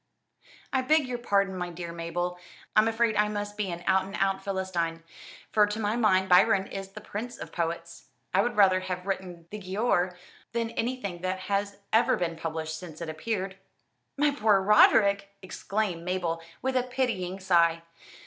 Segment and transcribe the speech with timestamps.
[0.73, 2.39] "I beg your pardon, my dear Mabel.
[2.75, 5.03] I'm afraid I must be an out and out Philistine,
[5.51, 8.05] for to my mind Byron is the prince of poets.
[8.33, 10.17] I would rather have written 'The Giaour'
[10.53, 13.57] than anything that has ever been published since it appeared."
[14.17, 17.83] "My poor Roderick!" exclaimed Mabel, with a pitying sigh.